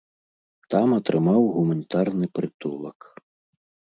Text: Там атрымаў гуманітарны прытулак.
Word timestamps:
Там 0.75 0.87
атрымаў 0.99 1.41
гуманітарны 1.57 2.25
прытулак. 2.39 2.99